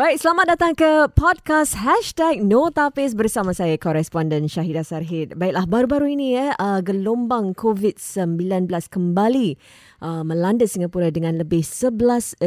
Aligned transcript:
Baik, 0.00 0.16
selamat 0.16 0.56
datang 0.56 0.72
ke 0.72 1.12
podcast 1.12 1.76
Hashtag 1.76 2.40
Notapis 2.40 3.12
bersama 3.12 3.52
saya, 3.52 3.76
koresponden 3.76 4.48
Syahidah 4.48 4.80
Sarhid. 4.80 5.36
Baiklah, 5.36 5.68
baru-baru 5.68 6.16
ini 6.16 6.40
ya, 6.40 6.56
uh, 6.56 6.80
gelombang 6.80 7.52
COVID-19 7.52 8.64
kembali 8.88 9.60
uh, 10.00 10.24
melanda 10.24 10.64
Singapura 10.64 11.12
dengan 11.12 11.36
lebih 11.36 11.60
11,000 11.60 12.40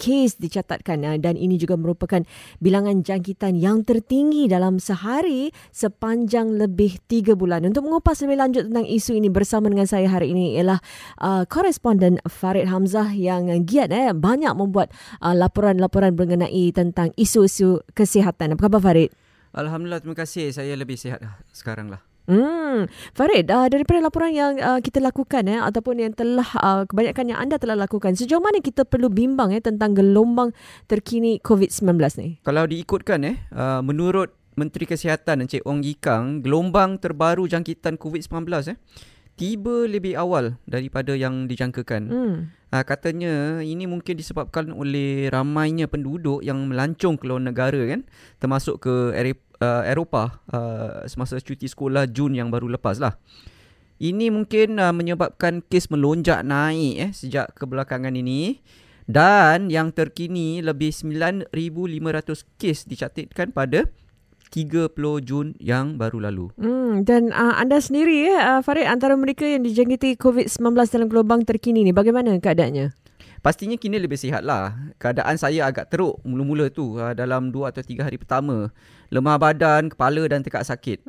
kes 0.00 0.40
dicatatkan 0.40 1.04
uh, 1.04 1.20
dan 1.20 1.36
ini 1.36 1.60
juga 1.60 1.76
merupakan 1.76 2.24
bilangan 2.64 3.04
jangkitan 3.04 3.60
yang 3.60 3.84
tertinggi 3.84 4.48
dalam 4.48 4.80
sehari 4.80 5.52
sepanjang 5.76 6.56
lebih 6.56 6.96
3 7.12 7.36
bulan. 7.36 7.60
Untuk 7.68 7.84
mengupas 7.84 8.24
lebih 8.24 8.40
lanjut 8.40 8.72
tentang 8.72 8.88
isu 8.88 9.20
ini 9.20 9.28
bersama 9.28 9.68
dengan 9.68 9.84
saya 9.84 10.08
hari 10.08 10.32
ini 10.32 10.56
ialah 10.56 10.80
uh, 11.20 11.44
koresponden 11.44 12.24
Farid 12.24 12.72
Hamzah 12.72 13.12
yang 13.12 13.52
giat 13.68 13.92
eh, 13.92 14.16
banyak 14.16 14.56
membuat 14.56 14.88
uh, 15.20 15.36
laporan-laporan 15.36 16.16
mengenai 16.16 16.69
tentang 16.70 17.14
isu-isu 17.14 17.82
kesihatan. 17.92 18.54
Apa 18.56 18.66
khabar 18.66 18.80
Farid? 18.80 19.10
Alhamdulillah, 19.50 20.00
terima 20.02 20.18
kasih. 20.18 20.54
Saya 20.54 20.74
lebih 20.78 20.94
sihat 20.94 21.22
sekarang 21.50 21.90
lah. 21.90 22.02
Hmm, 22.30 22.86
Farid, 23.10 23.50
uh, 23.50 23.66
daripada 23.66 23.98
laporan 23.98 24.30
yang 24.30 24.54
uh, 24.62 24.78
kita 24.78 25.02
lakukan 25.02 25.50
eh, 25.50 25.58
ataupun 25.58 25.98
yang 25.98 26.12
telah 26.14 26.46
uh, 26.62 26.86
kebanyakan 26.86 27.34
yang 27.34 27.38
anda 27.42 27.58
telah 27.58 27.74
lakukan, 27.74 28.14
sejauh 28.14 28.38
mana 28.38 28.62
kita 28.62 28.86
perlu 28.86 29.10
bimbang 29.10 29.50
eh, 29.50 29.58
tentang 29.58 29.98
gelombang 29.98 30.54
terkini 30.86 31.42
COVID-19 31.42 31.90
ni? 32.22 32.38
Kalau 32.46 32.70
diikutkan, 32.70 33.26
eh, 33.26 33.36
uh, 33.50 33.82
menurut 33.82 34.30
Menteri 34.54 34.86
Kesihatan 34.86 35.42
Encik 35.42 35.66
Ong 35.66 35.82
Yi 35.82 35.98
Kang, 35.98 36.38
gelombang 36.44 37.02
terbaru 37.02 37.50
jangkitan 37.50 37.98
COVID-19 37.98 38.46
eh, 38.70 38.78
tiba 39.40 39.88
lebih 39.88 40.20
awal 40.20 40.60
daripada 40.68 41.16
yang 41.16 41.48
dijangkakan. 41.48 42.02
Hmm. 42.12 42.36
Ha, 42.70 42.84
katanya 42.84 43.64
ini 43.64 43.88
mungkin 43.88 44.20
disebabkan 44.20 44.70
oleh 44.70 45.32
ramainya 45.32 45.88
penduduk 45.88 46.44
yang 46.44 46.68
melancong 46.68 47.16
ke 47.16 47.24
luar 47.24 47.40
negara 47.40 47.80
kan, 47.88 48.04
termasuk 48.36 48.84
ke 48.84 48.94
uh, 49.16 49.82
Eropah 49.88 50.44
uh, 50.52 51.02
semasa 51.08 51.40
cuti 51.40 51.66
sekolah 51.66 52.04
Jun 52.12 52.36
yang 52.36 52.52
baru 52.52 52.68
lepas 52.68 53.00
lah. 53.00 53.16
Ini 53.96 54.28
mungkin 54.28 54.76
uh, 54.76 54.92
menyebabkan 54.92 55.64
kes 55.64 55.88
melonjak 55.88 56.44
naik 56.44 56.94
eh, 57.00 57.10
sejak 57.16 57.56
kebelakangan 57.56 58.12
ini. 58.12 58.60
Dan 59.10 59.74
yang 59.74 59.90
terkini 59.90 60.62
lebih 60.62 60.94
9,500 60.94 61.50
kes 62.54 62.86
dicatatkan 62.86 63.50
pada 63.50 63.90
30 64.50 64.92
Jun 65.22 65.54
yang 65.62 65.94
baru 65.94 66.26
lalu. 66.26 66.50
Hmm, 66.58 67.06
dan 67.06 67.30
uh, 67.30 67.54
anda 67.56 67.78
sendiri 67.78 68.26
ya, 68.26 68.58
uh, 68.58 68.60
Farid, 68.60 68.90
antara 68.90 69.14
mereka 69.14 69.46
yang 69.46 69.62
dijangkiti 69.62 70.18
COVID-19 70.18 70.74
dalam 70.90 71.06
gelombang 71.06 71.42
terkini 71.46 71.86
ni, 71.86 71.94
bagaimana 71.94 72.34
keadaannya? 72.36 72.90
Pastinya 73.40 73.78
kini 73.80 73.96
lebih 73.96 74.20
sihat 74.20 74.44
lah. 74.44 74.76
Keadaan 75.00 75.40
saya 75.40 75.64
agak 75.64 75.88
teruk 75.88 76.20
mula-mula 76.28 76.68
tu 76.68 77.00
uh, 77.00 77.16
dalam 77.16 77.48
2 77.48 77.72
atau 77.72 77.80
3 77.80 78.04
hari 78.04 78.20
pertama. 78.20 78.68
Lemah 79.08 79.40
badan, 79.40 79.88
kepala 79.88 80.28
dan 80.28 80.44
tekak 80.44 80.66
sakit. 80.66 81.08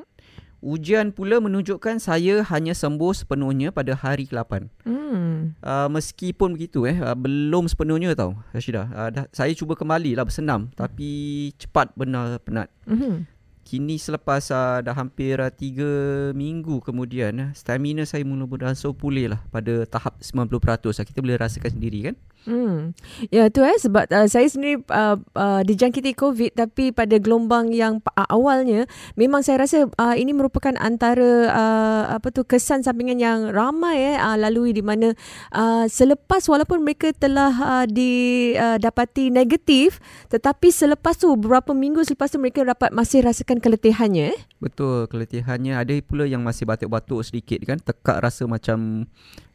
Ujian 0.62 1.10
pula 1.10 1.42
menunjukkan 1.42 1.98
saya 1.98 2.46
hanya 2.54 2.78
sembuh 2.78 3.18
sepenuhnya 3.18 3.74
pada 3.74 3.98
hari 3.98 4.30
ke-8. 4.30 4.70
Hmm. 4.86 5.58
Uh, 5.58 5.90
meskipun 5.90 6.54
begitu 6.54 6.86
eh 6.86 7.02
uh, 7.02 7.18
belum 7.18 7.66
sepenuhnya 7.66 8.14
tau 8.14 8.38
Rashidah. 8.54 8.86
Uh, 8.94 9.10
dah, 9.10 9.26
saya 9.34 9.58
cuba 9.58 9.74
kembali 9.74 10.14
lah 10.14 10.22
bersenam 10.22 10.70
tapi 10.78 11.50
cepat 11.58 11.90
benar 11.98 12.38
penat. 12.46 12.70
Hmm. 12.86 13.26
Kini 13.66 13.98
selepas 13.98 14.54
uh, 14.54 14.86
dah 14.86 14.94
hampir 14.94 15.42
uh, 15.42 15.50
3 15.50 16.38
minggu 16.38 16.78
kemudian 16.86 17.34
uh, 17.42 17.50
stamina 17.58 18.06
saya 18.06 18.22
mula 18.22 18.46
beransur 18.46 18.94
pulih 18.94 19.34
lah 19.34 19.42
pada 19.50 19.90
tahap 19.90 20.22
90%. 20.22 20.46
Uh, 20.46 21.06
kita 21.10 21.26
boleh 21.26 21.42
rasakan 21.42 21.74
sendiri 21.74 22.14
kan? 22.14 22.16
Hmm. 22.42 22.98
Ya 23.30 23.54
tu 23.54 23.62
eh 23.62 23.78
sebab 23.78 24.10
uh, 24.10 24.26
saya 24.26 24.50
sendiri 24.50 24.82
uh, 24.90 25.22
uh, 25.38 25.62
dijangkiti 25.62 26.18
COVID 26.18 26.58
tapi 26.58 26.90
pada 26.90 27.22
gelombang 27.22 27.70
yang 27.70 28.02
uh, 28.18 28.28
awalnya 28.34 28.90
memang 29.14 29.46
saya 29.46 29.62
rasa 29.62 29.86
uh, 29.86 30.16
ini 30.18 30.34
merupakan 30.34 30.74
antara 30.82 31.54
uh, 31.54 32.04
apa 32.18 32.34
tu 32.34 32.42
kesan 32.42 32.82
sampingan 32.82 33.22
yang 33.22 33.40
ramai 33.54 34.14
eh 34.14 34.18
uh, 34.18 34.42
lalui 34.42 34.74
di 34.74 34.82
mana 34.82 35.14
uh, 35.54 35.86
selepas 35.86 36.42
walaupun 36.50 36.82
mereka 36.82 37.14
telah 37.14 37.54
uh, 37.54 37.86
didapati 37.86 39.30
uh, 39.30 39.34
negatif 39.34 40.02
tetapi 40.34 40.74
selepas 40.74 41.22
tu 41.22 41.30
beberapa 41.38 41.78
minggu 41.78 42.02
selepas 42.02 42.34
tu 42.34 42.42
mereka 42.42 42.66
dapat 42.66 42.90
masih 42.90 43.22
rasakan 43.22 43.62
keletihannya 43.62 44.34
eh. 44.34 44.40
Betul 44.58 45.06
keletihannya 45.14 45.78
ada 45.78 45.94
pula 46.02 46.26
yang 46.26 46.42
masih 46.42 46.66
batuk-batuk 46.66 47.22
sedikit 47.22 47.62
kan 47.70 47.78
tekak 47.78 48.18
rasa 48.18 48.50
macam 48.50 49.06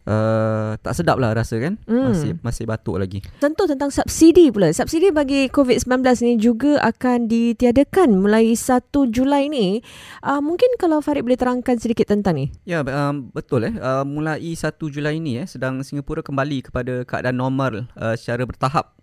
Uh, 0.07 0.79
tak 0.87 0.95
sedap 0.95 1.19
lah 1.19 1.35
rasa 1.35 1.59
kan 1.59 1.75
hmm. 1.83 2.07
masih 2.15 2.31
masih 2.39 2.65
batuk 2.65 3.03
lagi. 3.03 3.19
Tentu 3.43 3.67
tentang 3.67 3.91
subsidi 3.91 4.55
pula. 4.55 4.71
Subsidi 4.71 5.11
bagi 5.11 5.51
COVID-19 5.51 5.99
ni 6.23 6.33
juga 6.39 6.79
akan 6.79 7.27
ditiadakan 7.27 8.15
mulai 8.15 8.55
1 8.55 8.87
Julai 9.11 9.51
ni. 9.51 9.83
Uh, 10.23 10.39
mungkin 10.39 10.71
kalau 10.79 11.03
Farid 11.03 11.27
boleh 11.27 11.35
terangkan 11.35 11.83
sedikit 11.83 12.07
tentang 12.07 12.39
ni. 12.39 12.55
Ya 12.63 12.87
um, 12.87 13.35
betul 13.35 13.67
eh. 13.67 13.75
Uh, 13.75 14.07
mulai 14.07 14.39
1 14.39 14.79
Julai 14.95 15.19
ni 15.19 15.43
eh 15.43 15.47
sedang 15.51 15.83
Singapura 15.83 16.23
kembali 16.23 16.71
kepada 16.71 17.03
keadaan 17.03 17.43
normal 17.43 17.91
uh, 17.99 18.15
secara 18.15 18.47
bertahap 18.47 18.97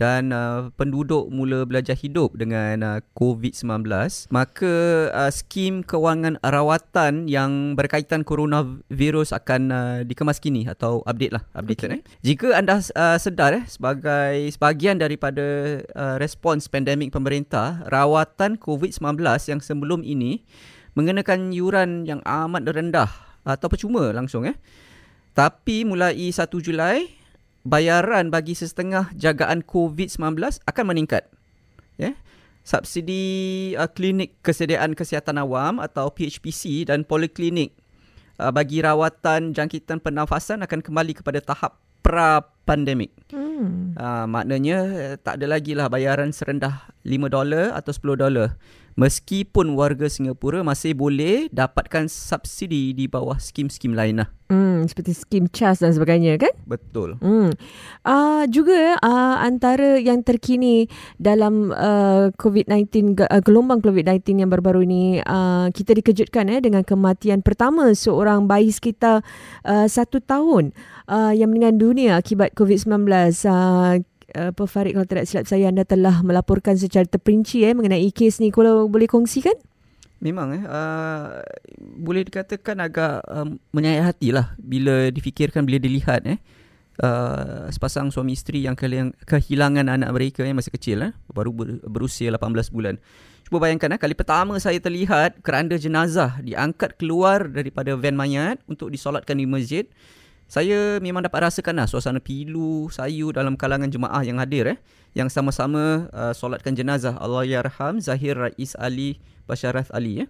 dan 0.00 0.32
uh, 0.32 0.72
penduduk 0.80 1.28
mula 1.28 1.68
belajar 1.68 1.92
hidup 1.92 2.32
dengan 2.32 2.80
uh, 2.80 2.98
COVID-19 3.12 3.84
maka 4.32 4.74
uh, 5.12 5.28
skim 5.28 5.84
kewangan 5.84 6.40
rawatan 6.40 7.28
yang 7.28 7.76
berkaitan 7.76 8.24
coronavirus 8.24 9.36
akan 9.36 9.62
uh, 9.68 9.98
dikemas 10.08 10.40
kini 10.40 10.64
atau 10.64 11.04
update 11.04 11.36
lah 11.36 11.44
update 11.52 11.84
okay. 11.84 12.00
eh. 12.00 12.02
jika 12.24 12.56
anda 12.56 12.80
uh, 12.96 13.20
sedar 13.20 13.52
eh 13.60 13.64
sebagai 13.68 14.48
sebahagian 14.56 14.96
daripada 14.96 15.84
uh, 15.92 16.16
respons 16.16 16.64
pandemik 16.72 17.12
pemerintah 17.12 17.84
rawatan 17.92 18.56
COVID-19 18.56 19.20
yang 19.52 19.60
sebelum 19.60 20.00
ini 20.00 20.40
mengenakan 20.96 21.52
yuran 21.52 22.08
yang 22.08 22.24
amat 22.24 22.64
rendah 22.72 23.12
atau 23.44 23.68
percuma 23.68 24.16
langsung 24.16 24.48
eh 24.48 24.56
tapi 25.36 25.84
mulai 25.84 26.16
1 26.16 26.48
Julai 26.64 27.19
bayaran 27.64 28.32
bagi 28.32 28.56
sesetengah 28.56 29.12
jagaan 29.16 29.60
COVID-19 29.64 30.36
akan 30.64 30.84
meningkat. 30.84 31.28
Ya. 32.00 32.12
Yeah? 32.12 32.14
Subsidi 32.60 33.22
uh, 33.74 33.88
klinik 33.88 34.36
kesediaan 34.44 34.92
kesihatan 34.92 35.40
awam 35.40 35.80
atau 35.80 36.12
PHPC 36.12 36.92
dan 36.92 37.08
poliklinik 37.08 37.72
uh, 38.36 38.52
bagi 38.52 38.84
rawatan 38.84 39.56
jangkitan 39.56 39.98
pernafasan 39.98 40.60
akan 40.60 40.84
kembali 40.84 41.16
kepada 41.16 41.40
tahap 41.40 41.80
pra-pandemik. 42.04 43.12
Hmm. 43.32 43.96
Uh, 43.96 44.24
maknanya 44.28 44.78
tak 45.20 45.40
ada 45.40 45.56
lagi 45.56 45.72
lah 45.72 45.88
bayaran 45.88 46.32
serendah 46.32 46.88
5 47.04 47.32
dolar 47.32 47.76
atau 47.76 47.92
10 47.92 48.22
dolar 48.28 48.56
meskipun 48.98 49.74
warga 49.78 50.10
Singapura 50.10 50.62
masih 50.62 50.94
boleh 50.94 51.46
dapatkan 51.50 52.10
subsidi 52.10 52.94
di 52.94 53.06
bawah 53.06 53.38
skim-skim 53.38 53.94
lain 53.94 54.24
lah. 54.24 54.30
Hmm, 54.50 54.82
seperti 54.90 55.14
skim 55.14 55.46
CHAS 55.46 55.78
dan 55.78 55.94
sebagainya 55.94 56.34
kan? 56.34 56.50
Betul. 56.66 57.14
Hmm. 57.22 57.54
Uh, 58.02 58.42
juga 58.50 58.98
uh, 58.98 59.36
antara 59.46 59.94
yang 59.94 60.26
terkini 60.26 60.90
dalam 61.22 61.70
uh, 61.70 62.34
COVID-19, 62.34 63.14
uh, 63.30 63.38
gelombang 63.46 63.78
COVID-19 63.78 64.42
yang 64.42 64.50
baru-baru 64.50 64.82
ini, 64.82 65.22
uh, 65.22 65.70
kita 65.70 65.94
dikejutkan 65.94 66.50
eh, 66.50 66.58
dengan 66.58 66.82
kematian 66.82 67.46
pertama 67.46 67.94
seorang 67.94 68.50
bayi 68.50 68.74
sekitar 68.74 69.22
uh, 69.62 69.86
satu 69.86 70.18
tahun 70.18 70.74
uh, 71.06 71.30
yang 71.30 71.54
meninggal 71.54 71.78
dunia 71.78 72.18
akibat 72.18 72.50
COVID-19. 72.58 73.06
Uh, 73.46 74.02
apa 74.34 74.64
Farid 74.66 74.94
kalau 74.94 75.08
tidak 75.08 75.26
silap 75.26 75.46
saya 75.46 75.70
anda 75.70 75.82
telah 75.82 76.22
melaporkan 76.22 76.78
secara 76.78 77.06
terperinci 77.06 77.66
eh 77.66 77.74
mengenai 77.74 78.08
kes 78.14 78.38
ni 78.38 78.54
kalau 78.54 78.86
boleh 78.86 79.10
kongsikan? 79.10 79.54
Memang 80.20 80.52
eh 80.52 80.64
uh, 80.64 81.40
boleh 81.80 82.28
dikatakan 82.28 82.76
agak 82.78 83.24
uh, 83.24 83.48
menyayat 83.72 84.12
hati 84.12 84.36
lah 84.36 84.52
bila 84.60 85.08
difikirkan 85.08 85.64
bila 85.64 85.80
dilihat 85.80 86.28
eh 86.28 86.38
uh, 87.00 87.66
sepasang 87.72 88.12
suami 88.12 88.36
isteri 88.36 88.68
yang 88.68 88.76
kehilangan 89.24 89.88
anak 89.88 90.12
mereka 90.12 90.44
yang 90.44 90.60
masih 90.60 90.76
kecil 90.76 91.08
eh 91.08 91.12
baru 91.32 91.50
ber, 91.56 91.80
berusia 91.88 92.28
18 92.28 92.68
bulan. 92.68 93.00
Cuba 93.48 93.64
bayangkan 93.64 93.96
eh 93.96 94.00
kali 94.00 94.12
pertama 94.12 94.60
saya 94.60 94.76
terlihat 94.76 95.40
keranda 95.40 95.80
jenazah 95.80 96.36
diangkat 96.44 97.00
keluar 97.00 97.48
daripada 97.48 97.96
van 97.96 98.14
mayat 98.14 98.60
untuk 98.68 98.92
disolatkan 98.92 99.40
di 99.40 99.48
masjid 99.48 99.88
saya 100.50 100.98
memang 100.98 101.22
dapat 101.22 101.46
rasakan 101.46 101.78
lah 101.78 101.86
suasana 101.86 102.18
pilu, 102.18 102.90
sayu 102.90 103.30
dalam 103.30 103.54
kalangan 103.54 103.86
jemaah 103.86 104.18
yang 104.26 104.42
hadir 104.42 104.66
eh. 104.66 104.78
Yang 105.14 105.30
sama-sama 105.30 106.10
uh, 106.10 106.34
solatkan 106.34 106.74
jenazah 106.74 107.14
Allah 107.22 107.46
Yarham 107.46 108.02
Zahir 108.02 108.34
Rais 108.34 108.74
Ali 108.74 109.22
Basyarath 109.46 109.94
Ali 109.94 110.26
eh. 110.26 110.28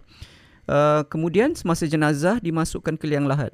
Uh, 0.69 1.01
kemudian 1.09 1.57
semasa 1.57 1.89
jenazah 1.89 2.37
dimasukkan 2.37 3.01
ke 3.01 3.09
liang 3.09 3.25
lahat. 3.25 3.49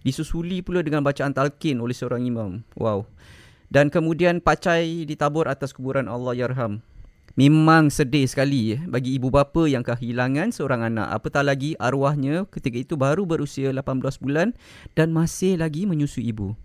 Disusuli 0.00 0.64
pula 0.64 0.80
dengan 0.80 1.04
bacaan 1.04 1.36
talqin 1.36 1.76
oleh 1.76 1.92
seorang 1.92 2.24
imam. 2.24 2.64
Wow. 2.80 3.04
Dan 3.68 3.92
kemudian 3.92 4.40
pacai 4.40 5.04
ditabur 5.04 5.52
atas 5.52 5.76
kuburan 5.76 6.08
Allah 6.08 6.32
Yarham. 6.32 6.80
Memang 7.38 7.94
sedih 7.94 8.26
sekali 8.26 8.74
eh, 8.74 8.82
bagi 8.90 9.14
ibu 9.14 9.30
bapa 9.30 9.70
yang 9.70 9.86
kehilangan 9.86 10.50
seorang 10.50 10.90
anak. 10.90 11.14
Apatah 11.14 11.46
lagi 11.46 11.78
arwahnya 11.78 12.42
ketika 12.50 12.74
itu 12.74 12.98
baru 12.98 13.22
berusia 13.22 13.70
18 13.70 14.18
bulan 14.18 14.50
dan 14.98 15.14
masih 15.14 15.54
lagi 15.54 15.86
menyusui 15.86 16.26
ibu. 16.26 16.58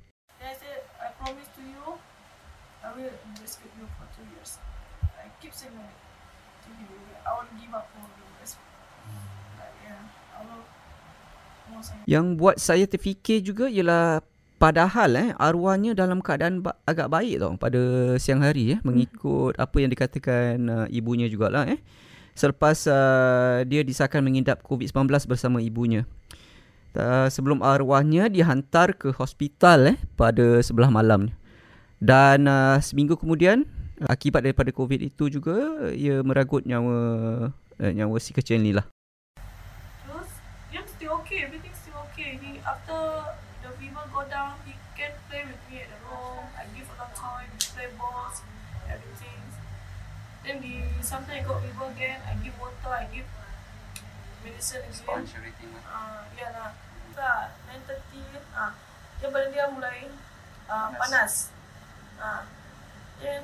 Yang 12.05 12.25
buat 12.37 12.57
saya 12.61 12.85
terfikir 12.85 13.41
juga 13.41 13.65
ialah 13.65 14.21
padahal 14.55 15.11
eh 15.19 15.29
arwahnya 15.35 15.91
dalam 15.91 16.23
keadaan 16.23 16.63
ba- 16.63 16.79
agak 16.87 17.11
baik 17.11 17.43
tau 17.43 17.53
pada 17.59 18.15
siang 18.15 18.39
hari 18.39 18.75
eh 18.75 18.79
mengikut 18.87 19.55
apa 19.59 19.75
yang 19.83 19.91
dikatakan 19.91 20.55
uh, 20.71 20.87
ibunya 20.87 21.27
jugalah 21.27 21.67
eh 21.67 21.79
selepas 22.35 22.75
uh, 22.91 23.63
dia 23.63 23.81
disahkan 23.81 24.19
mengidap 24.19 24.61
COVID-19 24.61 25.07
bersama 25.25 25.63
ibunya. 25.63 26.03
Uh, 26.95 27.27
sebelum 27.27 27.59
arwahnya 27.59 28.31
dihantar 28.31 28.95
ke 28.95 29.11
hospital 29.15 29.95
eh 29.95 29.97
pada 30.19 30.59
sebelah 30.63 30.91
malam. 30.91 31.31
Dan 31.99 32.47
uh, 32.47 32.79
seminggu 32.83 33.15
kemudian 33.15 33.63
akibat 34.03 34.43
daripada 34.43 34.71
COVID 34.75 34.99
itu 34.99 35.31
juga 35.31 35.87
ia 35.95 36.19
meragut 36.23 36.67
nyawa 36.67 36.95
uh, 37.55 37.91
nyawa 37.91 38.15
si 38.19 38.35
kecil 38.35 38.59
ni 38.59 38.75
lah. 38.75 38.83
Terus, 40.03 40.29
dia 40.71 40.83
still 40.87 41.15
okay, 41.23 41.47
everything 41.47 41.71
still 41.71 41.99
okay. 42.11 42.35
He, 42.39 42.59
after 42.63 42.99
go 44.15 44.23
down, 44.31 44.55
he 44.63 44.71
can 44.95 45.11
play 45.27 45.43
with 45.43 45.59
me 45.67 45.83
at 45.83 45.91
the 45.91 45.99
room. 46.07 46.47
I 46.55 46.63
give 46.71 46.87
a 46.87 46.95
lot 46.95 47.11
of 47.11 47.15
time, 47.19 47.51
we 47.51 47.59
play 47.59 47.91
balls, 47.99 48.39
everything. 48.87 49.43
Then 50.39 50.63
he, 50.63 50.87
sometimes 51.03 51.35
he 51.35 51.43
got 51.43 51.59
fever 51.59 51.91
again, 51.91 52.23
I 52.23 52.39
give 52.39 52.55
water, 52.55 52.95
I 52.95 53.11
give 53.11 53.27
medicine 54.39 54.87
again. 54.87 55.27
everything 55.35 55.75
Ah, 55.83 56.23
ya 56.39 56.47
lah. 56.55 56.71
Tak, 57.11 57.59
9.30, 57.67 58.39
ah, 58.55 58.71
dia 59.19 59.27
badan 59.27 59.51
dia 59.51 59.67
mulai 59.67 60.07
ah, 60.71 60.95
panas. 60.95 61.51
Ah, 62.15 62.47
then, 63.19 63.43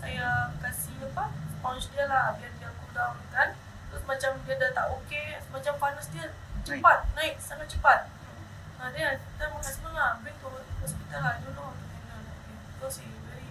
saya 0.00 0.48
kasih 0.64 0.96
apa, 1.12 1.28
sponge 1.60 1.92
dia 1.92 2.08
lah, 2.08 2.40
biar 2.40 2.52
dia 2.56 2.72
cool 2.72 2.92
down 2.96 3.20
kan. 3.28 3.52
Terus 3.92 4.04
macam 4.08 4.32
dia 4.48 4.56
dah 4.56 4.70
tak 4.72 4.86
okay, 4.96 5.36
macam 5.52 5.76
panas 5.76 6.08
dia 6.08 6.32
cepat, 6.64 7.04
naik, 7.12 7.36
sangat 7.36 7.68
cepat. 7.68 8.08
Ah, 8.80 8.88
dia, 8.96 9.12
kita 9.12 9.44
makan 9.52 9.72
senang 9.76 9.92
lah, 9.92 10.10
bring 10.24 10.32
to 10.40 10.48
hospital 10.80 11.20
lah, 11.20 11.36
I 11.36 11.44
don't 11.44 11.52
know 11.52 11.68
how 11.68 11.76
to 11.76 11.84
handle. 11.84 12.24
Okay. 12.32 12.56
Because 12.80 12.96
he 12.96 13.12
very 13.28 13.48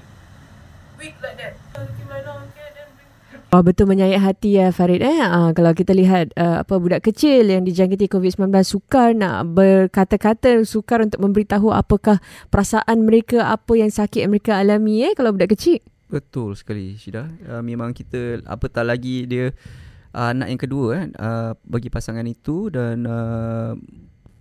weak 0.98 1.16
like 1.22 1.38
that. 1.38 1.54
So, 1.70 1.86
he 1.86 2.02
like, 2.10 2.26
no, 2.26 2.50
okay, 2.50 2.74
then 2.74 2.90
bring 2.98 3.10
Oh, 3.54 3.62
betul 3.62 3.86
menyayat 3.86 4.26
hati 4.26 4.58
ya 4.58 4.74
Farid 4.74 5.06
eh. 5.06 5.22
Uh, 5.22 5.54
kalau 5.54 5.78
kita 5.78 5.94
lihat 5.94 6.34
uh, 6.34 6.66
apa 6.66 6.82
budak 6.82 7.06
kecil 7.06 7.46
yang 7.46 7.62
dijangkiti 7.62 8.10
COVID-19 8.10 8.50
sukar 8.66 9.14
nak 9.14 9.54
berkata-kata, 9.54 10.66
sukar 10.66 11.06
untuk 11.06 11.22
memberitahu 11.22 11.78
apakah 11.78 12.18
perasaan 12.50 13.06
mereka, 13.06 13.54
apa 13.54 13.78
yang 13.78 13.94
sakit 13.94 14.26
yang 14.26 14.34
mereka 14.34 14.58
alami 14.58 15.06
eh 15.06 15.14
kalau 15.14 15.30
budak 15.30 15.54
kecil. 15.54 15.78
Betul 16.10 16.58
sekali 16.58 16.98
Syida. 16.98 17.30
Uh, 17.46 17.62
memang 17.62 17.94
kita 17.94 18.42
apatah 18.50 18.82
lagi 18.82 19.30
dia 19.30 19.54
uh, 20.18 20.34
anak 20.34 20.58
yang 20.58 20.62
kedua 20.62 20.88
kan 20.98 21.10
uh, 21.22 21.52
bagi 21.70 21.94
pasangan 21.94 22.26
itu 22.26 22.74
dan 22.74 23.06
uh, 23.06 23.78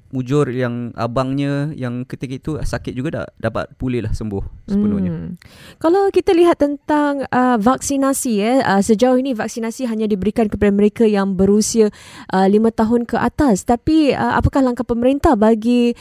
mujur 0.08 0.48
yang 0.48 0.90
abangnya 0.96 1.68
yang 1.76 2.08
ketika 2.08 2.34
itu 2.34 2.50
sakit 2.60 2.96
juga 2.96 3.08
dah 3.12 3.26
dapat 3.36 3.68
pulih 3.76 4.08
lah 4.08 4.12
sembuh 4.16 4.68
sepenuhnya. 4.68 5.12
Hmm. 5.12 5.30
Kalau 5.76 6.08
kita 6.08 6.32
lihat 6.32 6.60
tentang 6.60 7.28
uh, 7.28 7.56
vaksinasi 7.60 8.32
eh 8.40 8.58
uh, 8.64 8.80
sejauh 8.80 9.20
ini 9.20 9.36
vaksinasi 9.36 9.84
hanya 9.84 10.08
diberikan 10.08 10.48
kepada 10.48 10.72
mereka 10.72 11.04
yang 11.04 11.36
berusia 11.36 11.92
uh, 12.32 12.48
5 12.48 12.56
tahun 12.72 13.00
ke 13.04 13.16
atas 13.20 13.68
tapi 13.68 14.16
uh, 14.16 14.36
apakah 14.40 14.64
langkah 14.64 14.84
pemerintah 14.84 15.36
bagi 15.36 15.92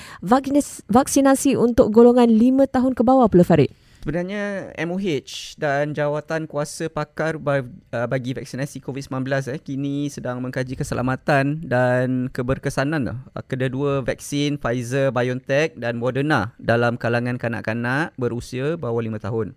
vaksinasi 0.88 1.60
untuk 1.60 1.92
golongan 1.92 2.32
5 2.32 2.68
tahun 2.72 2.92
ke 2.96 3.02
bawah 3.04 3.28
pula 3.28 3.44
Farid? 3.44 3.87
Sebenarnya 4.08 4.72
MOH 4.88 5.60
dan 5.60 5.92
jawatan 5.92 6.48
kuasa 6.48 6.88
pakar 6.88 7.36
uh, 7.44 8.08
bagi 8.08 8.32
vaksinasi 8.32 8.80
COVID-19 8.80 9.52
eh 9.52 9.60
kini 9.60 10.08
sedang 10.08 10.40
mengkaji 10.40 10.80
keselamatan 10.80 11.68
dan 11.68 12.32
keberkesanan 12.32 13.04
uh, 13.12 13.44
kedua-dua 13.52 14.08
vaksin 14.08 14.64
Pfizer 14.64 15.12
BioNTech 15.12 15.76
dan 15.76 16.00
Moderna 16.00 16.56
dalam 16.56 16.96
kalangan 16.96 17.36
kanak-kanak 17.36 18.16
berusia 18.16 18.80
bawah 18.80 19.04
5 19.04 19.28
tahun. 19.28 19.48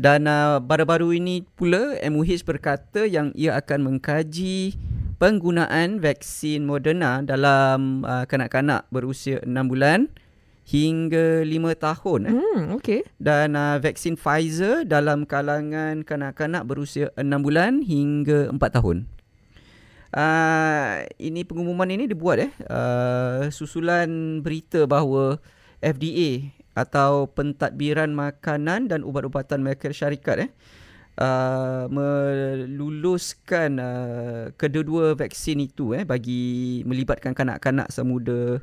Dan 0.00 0.24
uh, 0.24 0.56
baru-baru 0.64 1.20
ini 1.20 1.44
pula 1.44 2.00
MOH 2.00 2.48
berkata 2.48 3.04
yang 3.04 3.28
ia 3.36 3.60
akan 3.60 3.92
mengkaji 3.92 4.72
penggunaan 5.20 6.00
vaksin 6.00 6.64
Moderna 6.64 7.20
dalam 7.20 8.08
uh, 8.08 8.24
kanak-kanak 8.24 8.88
berusia 8.88 9.44
6 9.44 9.52
bulan 9.68 10.08
hingga 10.70 11.42
5 11.42 11.74
tahun 11.74 12.20
eh. 12.30 12.34
Hmm, 12.38 12.62
okey. 12.78 13.02
Dan 13.18 13.58
uh, 13.58 13.82
vaksin 13.82 14.14
Pfizer 14.14 14.86
dalam 14.86 15.26
kalangan 15.26 16.06
kanak-kanak 16.06 16.62
berusia 16.62 17.10
6 17.18 17.26
bulan 17.42 17.82
hingga 17.82 18.54
4 18.54 18.76
tahun. 18.78 19.10
Uh, 20.10 21.06
ini 21.22 21.46
pengumuman 21.46 21.86
ini 21.86 22.10
dibuat 22.10 22.42
eh 22.42 22.50
uh, 22.66 23.46
susulan 23.54 24.42
berita 24.42 24.82
bahawa 24.82 25.38
FDA 25.78 26.50
atau 26.74 27.30
pentadbiran 27.30 28.10
makanan 28.10 28.90
dan 28.90 29.06
ubat-ubatan 29.06 29.62
Amerika 29.62 29.86
Syarikat 29.94 30.36
eh 30.46 30.50
uh, 31.14 31.86
meluluskan 31.94 33.78
uh, 33.78 34.44
kedua-dua 34.58 35.14
vaksin 35.14 35.62
itu 35.62 35.94
eh 35.94 36.02
bagi 36.02 36.82
melibatkan 36.82 37.30
kanak-kanak 37.30 37.94
semuda 37.94 38.58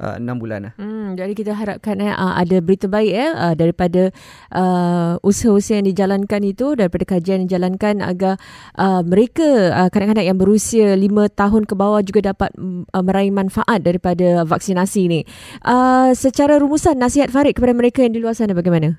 uh, 0.00 0.16
6 0.16 0.40
bulan 0.40 0.70
lah. 0.70 0.72
Hmm, 0.80 1.18
jadi 1.18 1.32
kita 1.36 1.52
harapkan 1.52 2.00
eh, 2.00 2.12
uh, 2.12 2.34
ada 2.38 2.56
berita 2.62 2.86
baik 2.88 3.12
eh, 3.12 3.32
uh, 3.32 3.54
daripada 3.58 4.08
uh, 4.54 5.18
usaha-usaha 5.20 5.82
yang 5.82 5.88
dijalankan 5.88 6.40
itu, 6.46 6.78
daripada 6.78 7.04
kajian 7.04 7.44
yang 7.44 7.48
dijalankan 7.50 8.00
agar 8.00 8.34
uh, 8.78 9.02
mereka, 9.04 9.74
uh, 9.74 9.88
kanak-kanak 9.92 10.24
yang 10.24 10.38
berusia 10.38 10.96
5 10.96 11.32
tahun 11.34 11.62
ke 11.68 11.74
bawah 11.76 12.00
juga 12.00 12.32
dapat 12.32 12.50
uh, 12.56 13.02
meraih 13.04 13.34
manfaat 13.34 13.82
daripada 13.82 14.46
vaksinasi 14.48 15.00
ini. 15.10 15.20
Uh, 15.66 16.14
secara 16.16 16.56
rumusan, 16.56 16.96
nasihat 16.96 17.28
Farid 17.28 17.58
kepada 17.58 17.74
mereka 17.76 18.00
yang 18.00 18.14
di 18.14 18.20
luar 18.22 18.38
sana 18.38 18.56
bagaimana? 18.56 18.96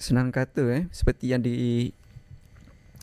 Senang 0.00 0.34
kata 0.34 0.66
eh 0.72 0.82
seperti 0.90 1.30
yang 1.30 1.44
di 1.44 1.86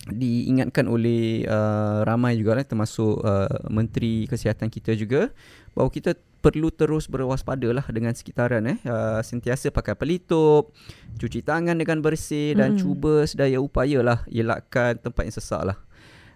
diingatkan 0.10 0.90
oleh 0.90 1.46
uh, 1.46 2.02
ramai 2.02 2.40
juga 2.40 2.58
lah 2.58 2.66
termasuk 2.66 3.22
uh, 3.22 3.70
menteri 3.70 4.26
kesihatan 4.26 4.72
kita 4.72 4.98
juga 4.98 5.30
bahawa 5.78 5.90
kita 5.94 6.18
perlu 6.40 6.72
terus 6.72 7.12
berwaspada 7.12 7.68
lah 7.70 7.86
dengan 7.92 8.16
sekitaran 8.16 8.64
eh. 8.68 8.78
Uh, 8.88 9.20
sentiasa 9.20 9.70
pakai 9.70 9.96
pelitup 9.96 10.72
cuci 11.20 11.44
tangan 11.44 11.76
dengan 11.76 12.00
bersih 12.00 12.56
dan 12.56 12.76
Mm. 12.76 12.80
cuba 12.80 13.28
sedaya 13.28 13.60
upaya 13.60 14.00
lah 14.00 14.20
elakkan 14.32 14.96
tempat 14.96 15.28
yang 15.28 15.36
sesak 15.36 15.62
lah 15.68 15.78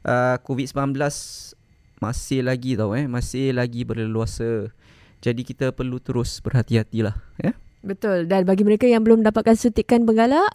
uh, 0.03 0.35
COVID-19 0.43 0.99
masih 2.03 2.43
lagi 2.43 2.75
tau 2.75 2.91
eh. 2.99 3.07
Masih 3.07 3.55
lagi 3.55 3.87
berleluasa. 3.87 4.67
Jadi 5.23 5.47
kita 5.47 5.71
perlu 5.71 6.03
terus 6.03 6.43
berhati-hatilah 6.43 7.15
ya 7.39 7.55
Betul. 7.83 8.31
Dan 8.31 8.47
bagi 8.47 8.63
mereka 8.63 8.87
yang 8.87 9.03
belum 9.03 9.27
dapatkan 9.27 9.59
suntikan 9.59 10.07
penggalak, 10.07 10.47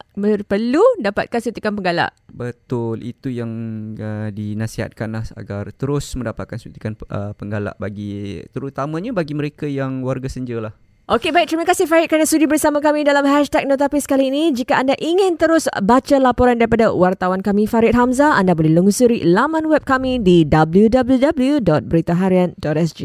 perlu 0.49 0.81
dapatkan 1.05 1.41
suntikan 1.45 1.77
penggalak. 1.77 2.17
Betul, 2.33 3.05
itu 3.05 3.29
yang 3.29 3.53
uh, 4.01 4.33
dinasihatkan 4.33 5.13
lah 5.13 5.29
agar 5.37 5.69
terus 5.77 6.09
mendapatkan 6.17 6.57
suntikan 6.57 6.97
uh, 7.13 7.37
penggalak 7.37 7.77
bagi 7.77 8.41
terutamanya 8.49 9.13
bagi 9.13 9.37
mereka 9.37 9.69
yang 9.69 10.01
warga 10.01 10.33
senja 10.33 10.57
lah. 10.57 10.73
Okey 11.09 11.33
baik, 11.33 11.49
terima 11.49 11.65
kasih 11.65 11.89
Farid 11.89 12.13
kerana 12.13 12.29
sudi 12.29 12.45
bersama 12.45 12.85
kami 12.85 13.01
dalam 13.01 13.25
hashtag 13.25 13.65
Notapis 13.65 14.05
kali 14.05 14.29
ini. 14.29 14.53
Jika 14.53 14.77
anda 14.77 14.93
ingin 15.01 15.41
terus 15.41 15.65
baca 15.81 16.21
laporan 16.21 16.61
daripada 16.61 16.93
wartawan 16.93 17.41
kami 17.41 17.65
Farid 17.65 17.97
Hamzah, 17.97 18.37
anda 18.37 18.53
boleh 18.53 18.77
lungsuri 18.77 19.25
laman 19.25 19.73
web 19.73 19.89
kami 19.89 20.21
di 20.21 20.45
www.beritaharian.sg. 20.45 23.01